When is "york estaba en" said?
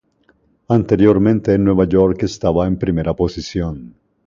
1.85-2.79